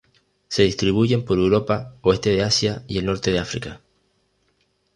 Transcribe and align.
Se 0.47 0.63
distribuyen 0.63 1.25
por 1.25 1.37
Europa, 1.37 1.93
oeste 2.01 2.31
de 2.31 2.41
Asia 2.41 2.83
y 2.87 2.97
el 2.97 3.05
norte 3.05 3.29
de 3.29 3.37
África. 3.37 3.81